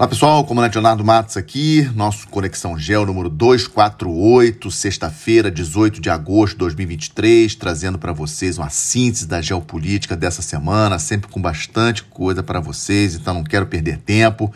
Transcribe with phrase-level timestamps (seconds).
[0.00, 6.52] Olá pessoal, comandante Leonardo Matos aqui, nosso Conexão Gel número 248, sexta-feira, 18 de agosto
[6.52, 12.44] de 2023, trazendo para vocês uma síntese da geopolítica dessa semana, sempre com bastante coisa
[12.44, 14.54] para vocês, então não quero perder tempo.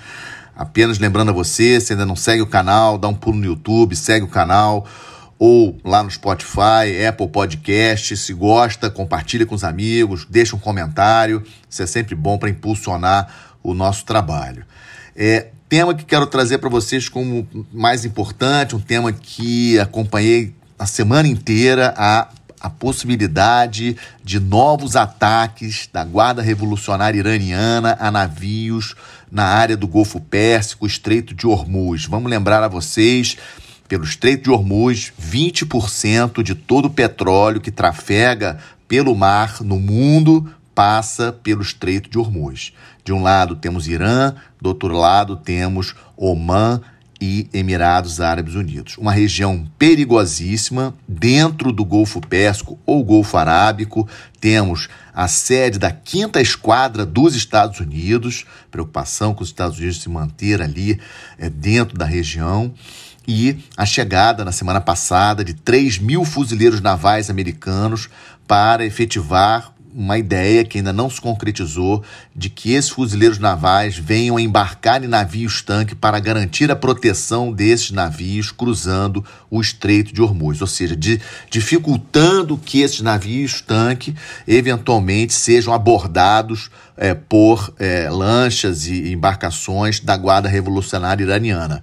[0.54, 3.97] Apenas lembrando a você, se ainda não segue o canal, dá um pulo no YouTube,
[3.97, 4.87] segue o canal
[5.40, 8.17] ou lá no Spotify, Apple Podcast.
[8.17, 11.43] Se gosta, compartilha com os amigos, deixa um comentário.
[11.69, 13.27] Isso é sempre bom para impulsionar
[13.61, 14.65] o nosso trabalho.
[15.15, 20.86] É, tema que quero trazer para vocês como mais importante, um tema que acompanhei a
[20.86, 22.28] semana inteira, a,
[22.60, 28.95] a possibilidade de novos ataques da Guarda Revolucionária Iraniana a navios
[29.30, 32.06] na área do Golfo Pérsico, Estreito de Hormuz.
[32.06, 33.36] Vamos lembrar a vocês
[33.88, 38.58] pelo Estreito de Hormuz, 20% de todo o petróleo que trafega
[38.88, 42.72] pelo mar no mundo passa pelo Estreito de Hormuz.
[43.05, 46.80] De um lado temos Irã, do outro lado temos Omã
[47.20, 48.98] e Emirados Árabes Unidos.
[48.98, 54.09] Uma região perigosíssima dentro do Golfo Pérsico ou Golfo Arábico.
[54.41, 60.09] Temos a sede da quinta esquadra dos Estados Unidos, preocupação com os Estados Unidos se
[60.09, 61.00] manter ali
[61.39, 62.75] é, dentro da região
[63.27, 68.09] e a chegada na semana passada de 3 mil fuzileiros navais americanos
[68.48, 72.02] para efetivar uma ideia que ainda não se concretizou
[72.34, 77.52] de que esses fuzileiros navais venham a embarcar em navios tanque para garantir a proteção
[77.52, 81.20] desses navios cruzando o Estreito de Hormuz, ou seja, de,
[81.50, 84.14] dificultando que esses navios tanque
[84.46, 91.82] eventualmente sejam abordados é, por é, lanchas e embarcações da Guarda Revolucionária Iraniana.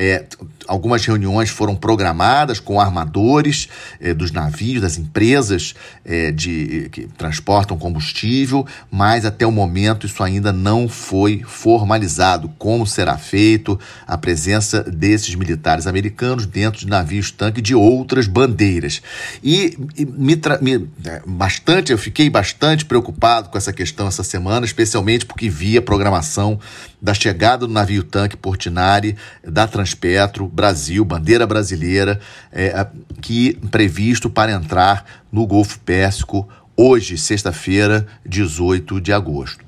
[0.00, 0.26] É,
[0.68, 3.68] algumas reuniões foram programadas com armadores
[4.00, 10.22] é, dos navios, das empresas é, de, que transportam combustível, mas até o momento isso
[10.22, 12.48] ainda não foi formalizado.
[12.58, 19.02] Como será feito a presença desses militares americanos dentro de navios tanque de outras bandeiras?
[19.42, 24.47] E, e me, me é, bastante, eu fiquei bastante preocupado com essa questão essa semana,
[24.64, 26.58] especialmente porque vi a programação
[27.00, 32.20] da chegada do navio tanque Portinari da Transpetro Brasil, bandeira brasileira,
[32.52, 32.86] é,
[33.20, 39.67] que previsto para entrar no Golfo Pérsico hoje, sexta-feira, 18 de agosto.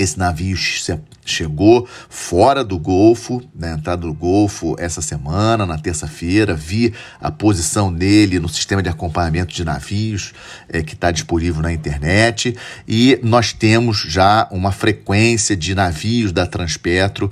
[0.00, 0.56] Esse navio
[1.26, 6.54] chegou fora do Golfo, na né, entrada do Golfo essa semana, na terça-feira.
[6.54, 10.32] Vi a posição dele no sistema de acompanhamento de navios
[10.70, 12.56] é, que está disponível na internet.
[12.88, 17.28] E nós temos já uma frequência de navios da Transpetro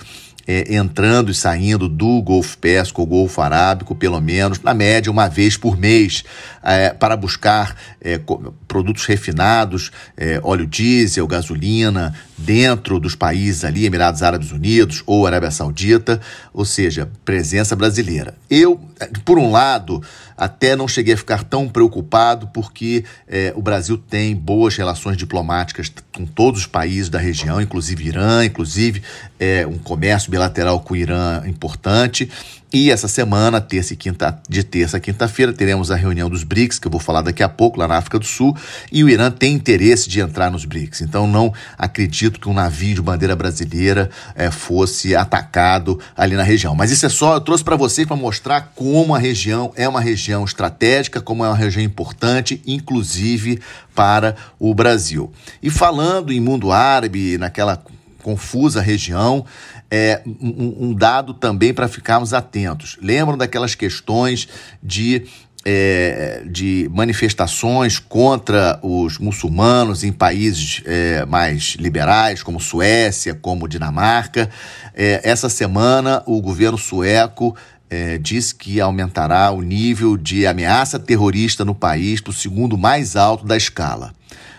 [0.48, 5.28] é, entrando e saindo do Golfo Pérsico ou Golfo Arábico, pelo menos, na média, uma
[5.28, 6.24] vez por mês,
[6.62, 8.18] é, para buscar é,
[8.66, 15.50] produtos refinados, é, óleo diesel, gasolina, dentro dos países ali, Emirados Árabes Unidos ou Arábia
[15.50, 16.20] Saudita,
[16.54, 18.34] ou seja, presença brasileira.
[18.48, 18.80] Eu,
[19.24, 20.00] por um lado,
[20.36, 25.92] até não cheguei a ficar tão preocupado, porque é, o Brasil tem boas relações diplomáticas
[26.14, 29.02] com todos os países da região, inclusive Irã, inclusive
[29.38, 32.30] é, um comércio bilateral com o Irã importante.
[32.70, 36.78] E essa semana, terça e quinta, de terça a quinta-feira, teremos a reunião dos BRICS,
[36.78, 38.54] que eu vou falar daqui a pouco, lá na África do Sul,
[38.92, 41.00] e o Irã tem interesse de entrar nos BRICS.
[41.00, 46.74] Então, não acredito que um navio de bandeira brasileira é, fosse atacado ali na região.
[46.74, 50.00] Mas isso é só, eu trouxe para vocês para mostrar como a região é uma
[50.00, 53.60] região estratégica, como é uma região importante, inclusive
[53.94, 55.32] para o Brasil.
[55.62, 57.82] E falando em mundo árabe, naquela
[58.22, 59.44] confusa região,
[59.90, 62.96] é, um, um dado também para ficarmos atentos.
[63.00, 64.48] Lembram daquelas questões
[64.82, 65.26] de
[65.64, 74.48] é, de manifestações contra os muçulmanos em países é, mais liberais, como Suécia, como Dinamarca.
[74.94, 77.54] É, essa semana, o governo sueco
[77.90, 83.16] é, disse que aumentará o nível de ameaça terrorista no país para o segundo mais
[83.16, 84.12] alto da escala.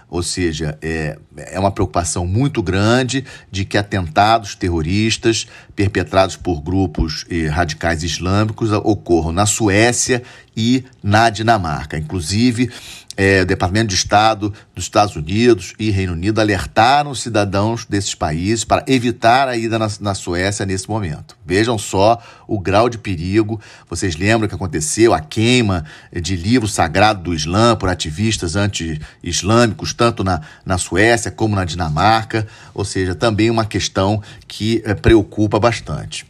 [0.10, 7.26] Ou seja, é, é uma preocupação muito grande de que atentados terroristas perpetrados por grupos
[7.30, 10.24] eh, radicais islâmicos ocorram na Suécia
[10.60, 11.98] e na Dinamarca.
[11.98, 12.70] Inclusive,
[13.16, 18.14] é, o Departamento de Estado dos Estados Unidos e Reino Unido alertaram os cidadãos desses
[18.14, 21.38] países para evitar a ida na, na Suécia nesse momento.
[21.46, 23.60] Vejam só o grau de perigo.
[23.90, 30.26] Vocês lembram que aconteceu a queima de livro sagrado do Islã por ativistas anti-islâmicos, tanto
[30.26, 36.26] na, na Suécia como na Dinamarca, ou seja, também uma questão que é, preocupa bastante.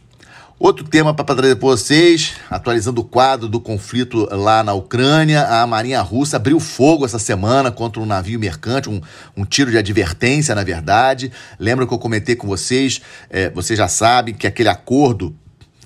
[0.60, 5.66] Outro tema para trazer para vocês, atualizando o quadro do conflito lá na Ucrânia, a
[5.66, 9.00] Marinha Russa abriu fogo essa semana contra um navio mercante, um,
[9.34, 11.32] um tiro de advertência, na verdade.
[11.58, 15.34] Lembra que eu comentei com vocês, é, vocês já sabem que aquele acordo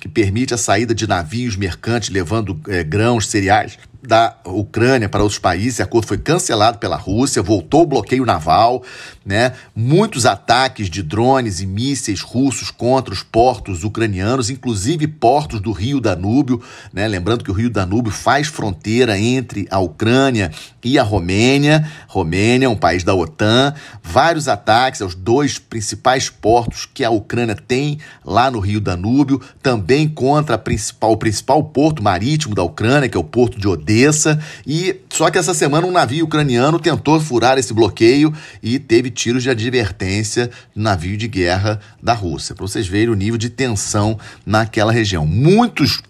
[0.00, 5.38] que permite a saída de navios mercantes levando é, grãos, cereais da Ucrânia para outros
[5.38, 5.74] países.
[5.74, 8.82] Esse acordo foi cancelado pela Rússia, voltou o bloqueio naval,
[9.24, 9.52] né?
[9.74, 16.00] Muitos ataques de drones e mísseis russos contra os portos ucranianos, inclusive portos do Rio
[16.00, 16.62] Danúbio,
[16.92, 17.08] né?
[17.08, 20.50] Lembrando que o Rio Danúbio faz fronteira entre a Ucrânia
[20.82, 21.88] e a Romênia.
[22.06, 23.74] Romênia, um país da OTAN.
[24.02, 30.06] Vários ataques aos dois principais portos que a Ucrânia tem lá no Rio Danúbio, também
[30.06, 34.38] contra principal, o principal porto marítimo da Ucrânia, que é o porto de Odessa Odessa.
[34.66, 39.42] E só que essa semana um navio ucraniano tentou furar esse bloqueio e teve tiros
[39.42, 42.54] de advertência no navio de guerra da Rússia.
[42.54, 45.26] Para vocês verem o nível de tensão naquela região.
[45.26, 46.02] Muitos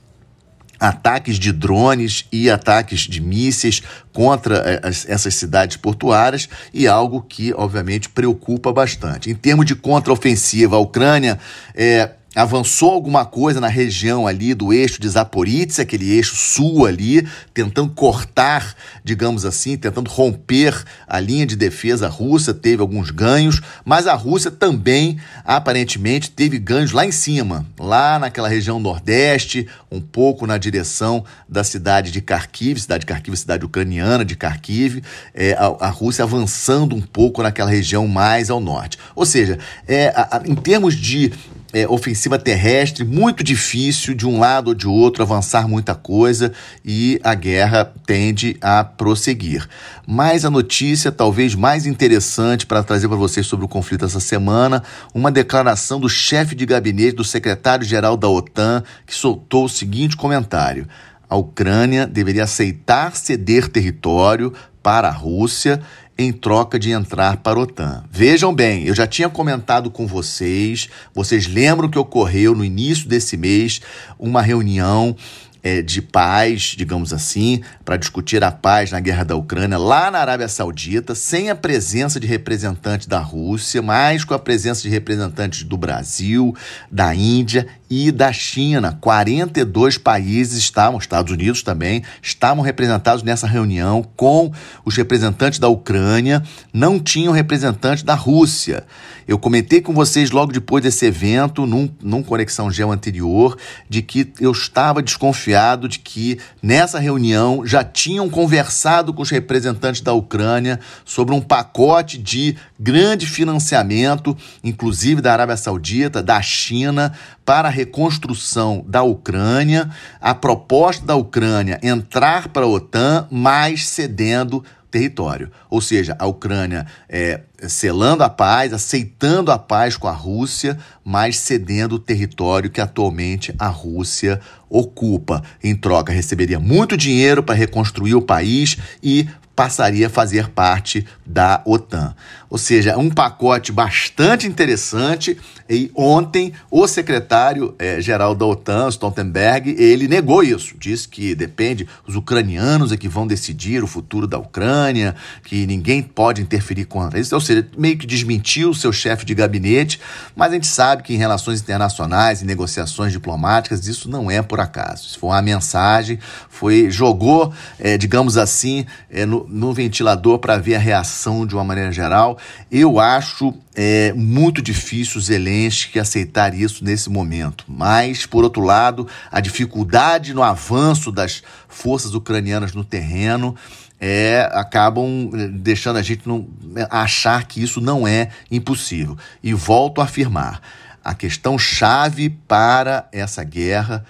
[0.81, 3.81] ataques de drones e ataques de mísseis
[4.13, 9.31] contra eh, essas cidades portuárias e algo que, obviamente, preocupa bastante.
[9.31, 11.39] Em termos de contraofensiva, a Ucrânia
[11.75, 17.27] é, avançou alguma coisa na região ali do eixo de Zaporizhia, aquele eixo sul ali,
[17.53, 24.07] tentando cortar, digamos assim, tentando romper a linha de defesa russa, teve alguns ganhos, mas
[24.07, 30.47] a Rússia também aparentemente teve ganhos lá em cima, lá naquela região nordeste, um pouco
[30.47, 35.03] na direção da cidade de Kharkiv, cidade de Kharkiv, cidade ucraniana de Kharkiv,
[35.33, 38.99] é, a, a, Rússia avançando um pouco naquela região mais ao norte.
[39.15, 41.33] Ou seja, é, a, a, em termos de
[41.75, 46.53] é, ofensiva terrestre, muito difícil de um lado ou de outro avançar muita coisa
[46.85, 49.69] e a guerra tende a prosseguir.
[50.07, 54.85] Mas a notícia talvez mais interessante para trazer para vocês sobre o conflito essa semana,
[55.13, 60.87] uma declaração do chefe de gabinete do secretário-geral da OTAN que soltou o seguinte comentário:
[61.29, 65.81] a Ucrânia deveria aceitar ceder território para a Rússia
[66.17, 68.05] em troca de entrar para a OTAN.
[68.11, 73.37] Vejam bem, eu já tinha comentado com vocês, vocês lembram que ocorreu no início desse
[73.37, 73.81] mês
[74.19, 75.17] uma reunião
[75.65, 80.19] é, de paz, digamos assim, para discutir a paz na guerra da Ucrânia lá na
[80.19, 85.63] Arábia Saudita, sem a presença de representantes da Rússia, mas com a presença de representantes
[85.63, 86.55] do Brasil,
[86.91, 88.99] da Índia e da China.
[89.01, 94.53] 42 países estavam, Estados Unidos também, estavam representados nessa reunião com
[94.85, 96.43] os representantes da Ucrânia,
[96.75, 98.85] não tinham representantes da Rússia.
[99.27, 103.57] Eu comentei com vocês logo depois desse evento, num, num Conexão Geo anterior,
[103.89, 105.54] de que eu estava desconfiado
[105.89, 112.19] de que nessa reunião já tinham conversado com os representantes da Ucrânia sobre um pacote
[112.19, 117.13] de grande financiamento, inclusive da Arábia Saudita, da China,
[117.45, 119.91] para a reconstrução da Ucrânia,
[120.21, 124.65] a proposta da Ucrânia entrar para a OTAN, mas cedendo
[124.95, 125.51] território.
[125.69, 131.37] Ou seja, a Ucrânia é, selando a paz, aceitando a paz com a Rússia, mas
[131.37, 135.43] cedendo o território que atualmente a Rússia ocupa.
[135.61, 141.61] Em troca, receberia muito dinheiro para reconstruir o país e passaria a fazer parte da
[141.65, 142.15] OTAN.
[142.55, 145.37] Ou seja, um pacote bastante interessante.
[145.69, 150.77] E ontem o secretário-geral eh, da OTAN, Stoltenberg, ele negou isso.
[150.79, 156.01] Disse que depende, os ucranianos é que vão decidir o futuro da Ucrânia, que ninguém
[156.01, 157.35] pode interferir contra isso.
[157.35, 159.99] Ou seja, meio que desmentiu o seu chefe de gabinete,
[160.37, 164.61] mas a gente sabe que em relações internacionais e negociações diplomáticas isso não é por
[164.61, 165.09] acaso.
[165.09, 170.77] Isso foi uma mensagem, foi jogou, é, digamos assim, é, no, no ventilador para ver
[170.77, 172.39] a reação de uma maneira geral.
[172.71, 177.65] Eu acho é, muito difícil Zelensky aceitar isso nesse momento.
[177.69, 183.55] Mas, por outro lado, a dificuldade no avanço das forças ucranianas no terreno
[184.01, 186.47] é, acabam é, deixando a gente não,
[186.91, 189.17] achar que isso não é impossível.
[189.43, 190.61] E volto a afirmar:
[191.05, 194.05] a questão chave para essa guerra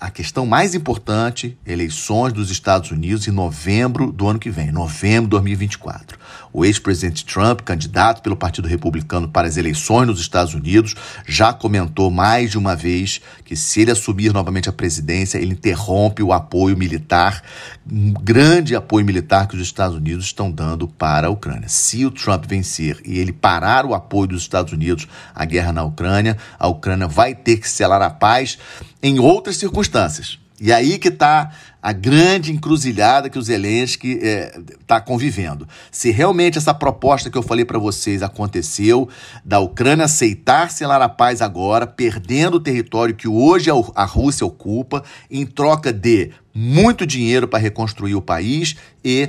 [0.00, 5.24] a questão mais importante, eleições dos Estados Unidos em novembro do ano que vem, novembro
[5.24, 6.18] de 2024.
[6.52, 10.94] O ex-presidente Trump, candidato pelo Partido Republicano para as eleições nos Estados Unidos,
[11.26, 16.22] já comentou mais de uma vez que se ele assumir novamente a presidência, ele interrompe
[16.22, 17.42] o apoio militar,
[17.90, 21.68] um grande apoio militar que os Estados Unidos estão dando para a Ucrânia.
[21.68, 25.84] Se o Trump vencer e ele parar o apoio dos Estados Unidos à guerra na
[25.84, 28.58] Ucrânia, a Ucrânia vai ter que selar a paz
[29.06, 30.36] em outras circunstâncias.
[30.60, 35.68] E aí que está a grande encruzilhada que o Zelensky está é, tá convivendo.
[35.92, 39.08] Se realmente essa proposta que eu falei para vocês aconteceu,
[39.44, 45.04] da Ucrânia aceitar selar a paz agora, perdendo o território que hoje a Rússia ocupa,
[45.30, 49.28] em troca de muito dinheiro para reconstruir o país e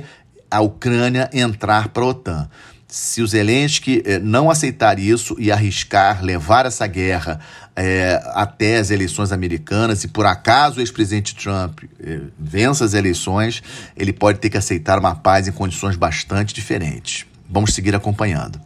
[0.50, 2.50] a Ucrânia entrar para a OTAN
[2.88, 7.38] se o Zelensky eh, não aceitar isso e arriscar levar essa guerra
[7.76, 13.62] é, até as eleições americanas, e por acaso o ex-presidente Trump é, vença as eleições,
[13.94, 17.24] ele pode ter que aceitar uma paz em condições bastante diferentes.
[17.48, 18.58] Vamos seguir acompanhando.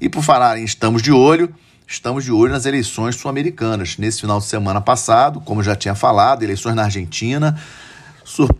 [0.00, 1.52] E por falar em estamos de olho,
[1.86, 3.96] estamos de olho nas eleições sul-americanas.
[3.96, 7.58] Nesse final de semana passado, como já tinha falado, eleições na Argentina.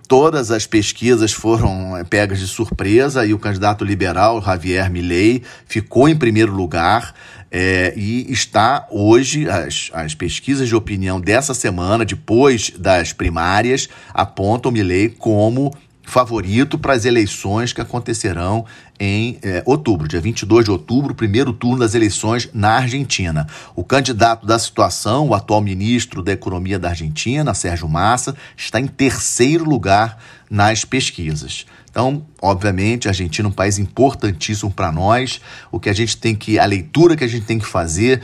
[0.08, 6.08] Todas as pesquisas foram é, pegas de surpresa e o candidato liberal, Javier Milei, ficou
[6.08, 7.14] em primeiro lugar.
[7.50, 14.72] É, e está hoje, as, as pesquisas de opinião dessa semana, depois das primárias, apontam
[14.72, 15.70] Milley como
[16.02, 18.64] favorito para as eleições que acontecerão
[19.04, 23.48] em é, outubro, dia 22 de outubro, primeiro turno das eleições na Argentina.
[23.74, 28.86] O candidato da situação, o atual ministro da Economia da Argentina, Sérgio Massa, está em
[28.86, 31.66] terceiro lugar nas pesquisas.
[31.90, 35.40] Então, obviamente, a Argentina é um país importantíssimo para nós.
[35.72, 38.22] O que a gente tem que, a leitura que a gente tem que fazer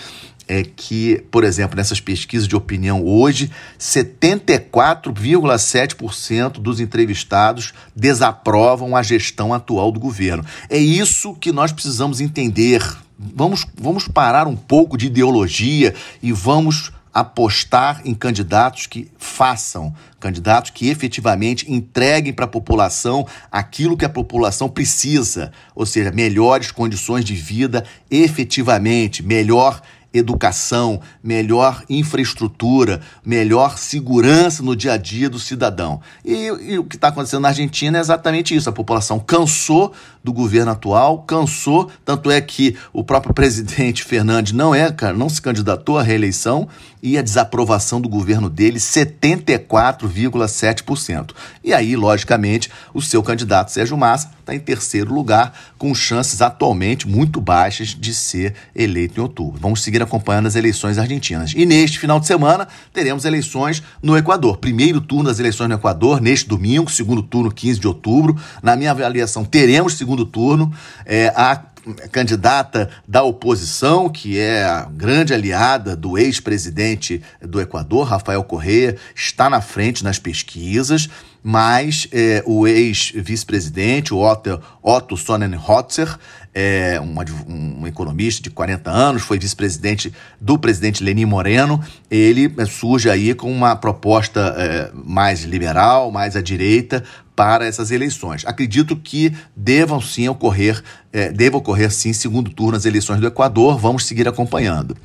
[0.49, 9.53] é que, por exemplo, nessas pesquisas de opinião hoje, 74,7% dos entrevistados desaprovam a gestão
[9.53, 10.43] atual do governo.
[10.71, 12.83] É isso que nós precisamos entender.
[13.19, 20.71] Vamos, vamos parar um pouco de ideologia e vamos apostar em candidatos que façam, candidatos
[20.71, 27.25] que efetivamente entreguem para a população aquilo que a população precisa, ou seja, melhores condições
[27.25, 36.01] de vida efetivamente, melhor educação, melhor infraestrutura, melhor segurança no dia a dia do cidadão.
[36.25, 38.69] E, e o que está acontecendo na Argentina é exatamente isso.
[38.69, 39.93] A população cansou
[40.29, 45.31] do governo atual, cansou, tanto é que o próprio presidente Fernandes não é, cara, não
[45.31, 46.69] se candidatou à reeleição
[47.03, 51.31] e a desaprovação do governo dele 74,7%.
[51.63, 57.07] E aí, logicamente, o seu candidato Sérgio Massa está em terceiro lugar, com chances atualmente
[57.07, 59.61] muito baixas de ser eleito em outubro.
[59.61, 61.53] Vamos seguir acompanhando as eleições argentinas.
[61.55, 64.57] E neste final de semana teremos eleições no Equador.
[64.57, 68.37] Primeiro turno das eleições no Equador neste domingo, segundo turno 15 de outubro.
[68.63, 70.73] Na minha avaliação, teremos segundo turno.
[71.05, 71.63] É, a
[72.11, 79.49] candidata da oposição, que é a grande aliada do ex-presidente do Equador, Rafael Correa, está
[79.49, 81.09] na frente nas pesquisas,
[81.43, 86.19] mas é, o ex-vice-presidente, Otto, Otto Sonnenhotzer,
[86.61, 91.81] é um, um, economista de 40 anos, foi vice-presidente do presidente Lenin Moreno.
[92.11, 97.05] Ele é, surge aí com uma proposta é, mais liberal, mais à direita,
[97.37, 98.45] para essas eleições.
[98.45, 103.79] Acredito que devam sim ocorrer, é, deva ocorrer sim segundo turno as eleições do Equador.
[103.79, 104.97] Vamos seguir acompanhando.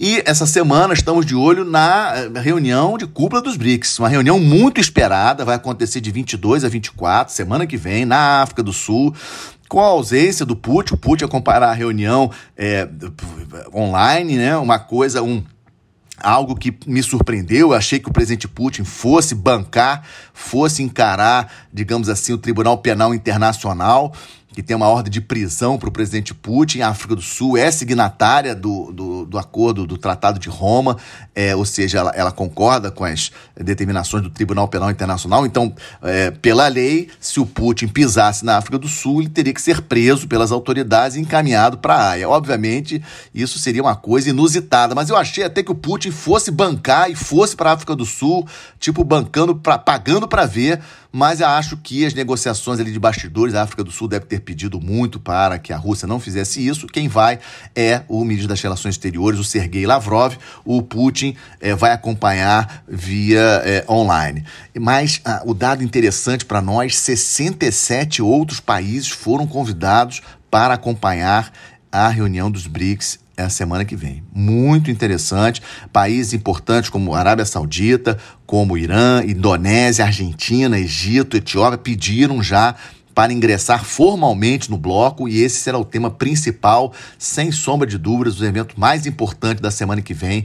[0.00, 4.40] E essa semana estamos de olho na é, reunião de cúpula dos BRICS, uma reunião
[4.40, 9.14] muito esperada, vai acontecer de 22 a 24, semana que vem, na África do Sul
[9.68, 12.88] com a ausência do Putin, o Putin a comparar a reunião é,
[13.74, 14.56] online, né?
[14.56, 15.42] Uma coisa, um
[16.18, 17.70] algo que me surpreendeu.
[17.70, 23.14] Eu achei que o presidente Putin fosse bancar, fosse encarar, digamos assim, o Tribunal Penal
[23.14, 24.12] Internacional
[24.56, 26.80] que tem uma ordem de prisão para o presidente Putin.
[26.80, 30.96] A África do Sul é signatária do, do, do acordo do Tratado de Roma,
[31.34, 35.44] é, ou seja, ela, ela, concorda com as determinações do Tribunal Penal Internacional.
[35.44, 39.60] Então, é, pela lei, se o Putin pisasse na África do Sul, ele teria que
[39.60, 42.26] ser preso pelas autoridades e encaminhado para a Haia.
[42.26, 43.02] Obviamente,
[43.34, 47.14] isso seria uma coisa inusitada, mas eu achei até que o Putin fosse bancar e
[47.14, 48.48] fosse para a África do Sul,
[48.80, 50.80] tipo, bancando, pra, pagando para ver
[51.16, 54.78] mas acho que as negociações ali de bastidores, a África do Sul deve ter pedido
[54.78, 56.86] muito para que a Rússia não fizesse isso.
[56.86, 57.38] Quem vai
[57.74, 60.34] é o ministro das Relações Exteriores, o Sergei Lavrov.
[60.62, 64.44] O Putin é, vai acompanhar via é, online.
[64.78, 70.20] Mas ah, o dado interessante para nós: 67 outros países foram convidados
[70.50, 71.50] para acompanhar
[71.90, 74.22] a reunião dos BRICS é a semana que vem.
[74.34, 75.62] Muito interessante.
[75.92, 82.74] Países importantes como Arábia Saudita, como Irã, Indonésia, Argentina, Egito, Etiópia pediram já
[83.14, 88.38] para ingressar formalmente no bloco e esse será o tema principal, sem sombra de dúvidas,
[88.38, 90.44] o evento mais importante da semana que vem,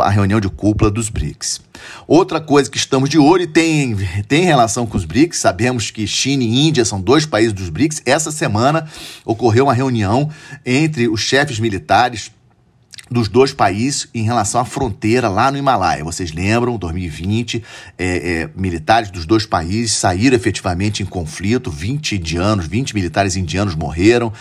[0.00, 1.60] a reunião de cúpula dos BRICS.
[2.06, 3.96] Outra coisa que estamos de olho e tem,
[4.28, 8.02] tem relação com os BRICS, sabemos que China e Índia são dois países dos BRICS.
[8.04, 8.86] Essa semana
[9.24, 10.28] ocorreu uma reunião
[10.64, 12.30] entre os chefes militares
[13.12, 16.02] dos dois países em relação à fronteira lá no Himalaia.
[16.02, 17.62] Vocês lembram, 2020,
[17.98, 23.74] é, é, militares dos dois países saíram efetivamente em conflito, 20 indianos, 20 militares indianos
[23.74, 24.32] morreram,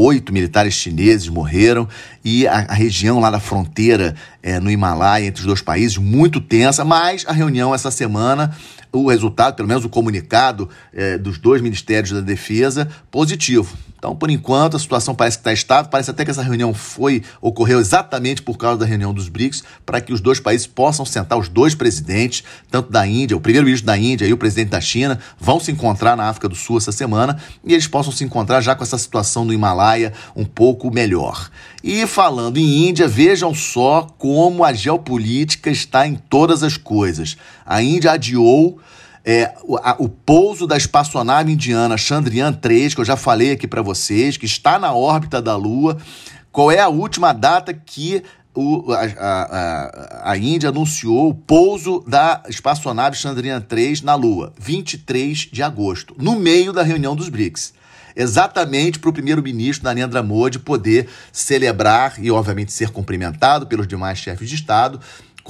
[0.00, 1.86] oito militares chineses morreram
[2.24, 6.40] e a, a região lá da fronteira é, no Himalaia entre os dois países muito
[6.40, 8.56] tensa, mas a reunião essa semana
[8.92, 13.76] o resultado, pelo menos o comunicado é, dos dois ministérios da defesa, positivo.
[14.00, 15.90] Então, por enquanto, a situação parece que está estável.
[15.90, 20.00] Parece até que essa reunião foi ocorreu exatamente por causa da reunião dos BRICS, para
[20.00, 23.98] que os dois países possam sentar, os dois presidentes, tanto da Índia, o primeiro-ministro da
[23.98, 27.36] Índia e o presidente da China, vão se encontrar na África do Sul essa semana
[27.62, 31.50] e eles possam se encontrar já com essa situação do Himalaia um pouco melhor.
[31.84, 37.36] E falando em Índia, vejam só como a geopolítica está em todas as coisas.
[37.66, 38.80] A Índia adiou
[39.24, 43.66] é, o, a, o, pouso da espaçoonave indiana Chandrayaan 3, que eu já falei aqui
[43.66, 45.98] para vocês, que está na órbita da Lua.
[46.50, 48.22] Qual é a última data que
[48.54, 54.52] o, a, a, a, Índia anunciou o pouso da espaçonave Chandrayaan 3 na Lua?
[54.58, 57.74] 23 de agosto, no meio da reunião dos BRICS
[58.16, 64.48] exatamente para o primeiro-ministro Narendra Modi poder celebrar e, obviamente, ser cumprimentado pelos demais chefes
[64.48, 65.00] de Estado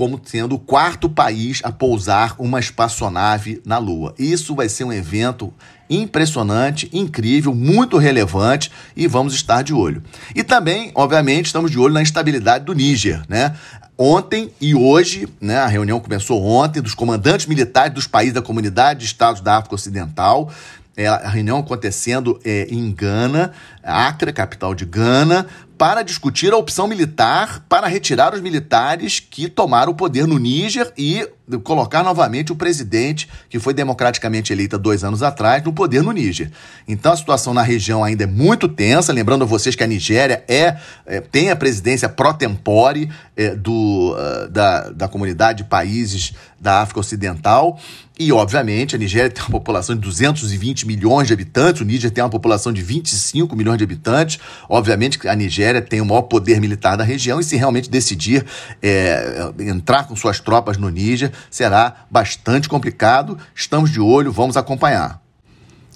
[0.00, 4.14] como sendo o quarto país a pousar uma espaçonave na Lua.
[4.18, 5.52] Isso vai ser um evento
[5.90, 10.02] impressionante, incrível, muito relevante e vamos estar de olho.
[10.34, 13.54] E também, obviamente, estamos de olho na instabilidade do Níger, né?
[13.98, 19.00] Ontem e hoje, né, a reunião começou ontem, dos comandantes militares dos países da Comunidade
[19.00, 20.50] de Estados da África Ocidental,
[20.96, 23.52] é, a reunião acontecendo é, em Gana,
[23.82, 25.46] Acre, capital de Gana,
[25.80, 30.92] para discutir a opção militar para retirar os militares que tomaram o poder no Níger
[30.94, 31.26] e
[31.58, 36.50] colocar novamente o presidente, que foi democraticamente eleita dois anos atrás, no poder no Níger.
[36.86, 39.12] Então a situação na região ainda é muito tensa.
[39.12, 40.76] Lembrando a vocês que a Nigéria é,
[41.06, 46.82] é tem a presidência pro tempore é, do, uh, da, da comunidade de países da
[46.82, 47.78] África Ocidental.
[48.18, 52.22] E, obviamente, a Nigéria tem uma população de 220 milhões de habitantes, o Níger tem
[52.22, 54.38] uma população de 25 milhões de habitantes.
[54.68, 58.44] Obviamente a Nigéria tem o maior poder militar da região e, se realmente decidir
[58.82, 63.38] é, entrar com suas tropas no Níger, será bastante complicado.
[63.54, 65.20] Estamos de olho, vamos acompanhar.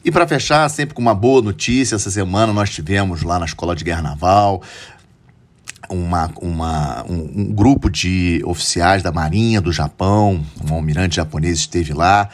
[0.05, 3.75] E para fechar, sempre com uma boa notícia, essa semana nós tivemos lá na Escola
[3.75, 4.63] de Guerra Naval
[5.89, 11.93] uma, uma, um, um, grupo de oficiais da Marinha do Japão, um almirante japonês esteve
[11.93, 12.29] lá,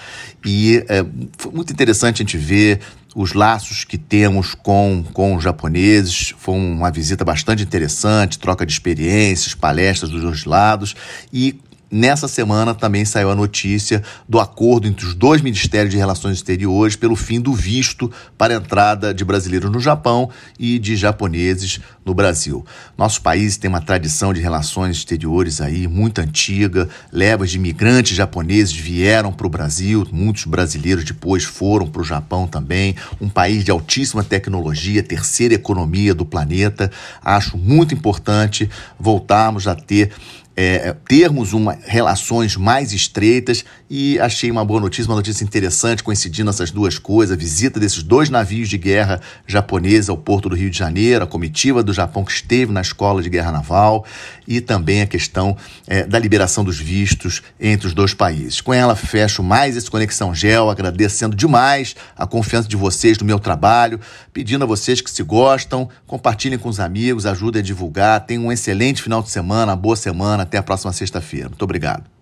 [0.44, 1.04] e é,
[1.36, 2.80] foi muito interessante a gente ver
[3.14, 6.32] os laços que temos com, com os japoneses.
[6.38, 10.94] Foi uma visita bastante interessante, troca de experiências, palestras dos dois lados,
[11.32, 11.60] e
[11.92, 16.94] Nessa semana também saiu a notícia do acordo entre os dois Ministérios de Relações Exteriores
[16.94, 22.14] pelo fim do visto para a entrada de brasileiros no Japão e de japoneses no
[22.14, 22.64] Brasil.
[22.96, 28.72] Nosso país tem uma tradição de relações exteriores aí muito antiga, levas de imigrantes japoneses
[28.72, 33.70] vieram para o Brasil, muitos brasileiros depois foram para o Japão também, um país de
[33.72, 36.88] altíssima tecnologia, terceira economia do planeta.
[37.20, 40.12] Acho muito importante voltarmos a ter
[40.56, 46.50] é, termos uma, relações mais estreitas e achei uma boa notícia, uma notícia interessante, coincidindo
[46.50, 50.70] essas duas coisas, a visita desses dois navios de guerra japoneses ao porto do Rio
[50.70, 54.04] de Janeiro, a comitiva do Japão que esteve na escola de guerra naval
[54.46, 58.60] e também a questão é, da liberação dos vistos entre os dois países.
[58.60, 63.38] Com ela, fecho mais esse Conexão Gel, agradecendo demais a confiança de vocês no meu
[63.38, 63.98] trabalho,
[64.32, 68.52] pedindo a vocês que se gostam, compartilhem com os amigos, ajudem a divulgar, tenham um
[68.52, 69.96] excelente final de semana, boa
[70.40, 71.48] semana, até a próxima sexta-feira.
[71.48, 72.19] Muito obrigado.